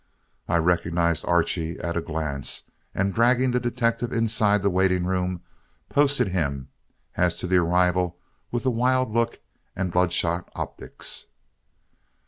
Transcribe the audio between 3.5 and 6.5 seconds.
the detective inside the waiting room, posted